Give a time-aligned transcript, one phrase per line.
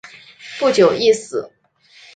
[0.57, 1.51] 不久亦死。